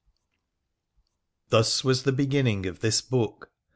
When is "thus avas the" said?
1.49-2.11